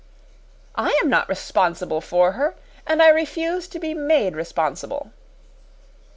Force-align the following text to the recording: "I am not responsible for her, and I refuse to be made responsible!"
"I 0.73 0.99
am 1.03 1.11
not 1.11 1.29
responsible 1.29 2.01
for 2.01 2.31
her, 2.31 2.55
and 2.87 3.03
I 3.03 3.09
refuse 3.09 3.67
to 3.67 3.77
be 3.77 3.93
made 3.93 4.35
responsible!" 4.35 5.11